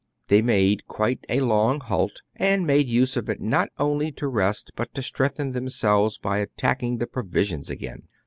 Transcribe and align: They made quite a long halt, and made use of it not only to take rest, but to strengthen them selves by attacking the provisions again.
They 0.29 0.41
made 0.41 0.87
quite 0.87 1.25
a 1.29 1.41
long 1.41 1.79
halt, 1.79 2.23
and 2.35 2.65
made 2.65 2.87
use 2.87 3.15
of 3.17 3.29
it 3.29 3.39
not 3.39 3.69
only 3.77 4.07
to 4.13 4.25
take 4.25 4.33
rest, 4.33 4.71
but 4.75 4.91
to 4.95 5.03
strengthen 5.03 5.51
them 5.51 5.69
selves 5.69 6.17
by 6.17 6.39
attacking 6.39 6.97
the 6.97 7.05
provisions 7.05 7.69
again. 7.69 8.07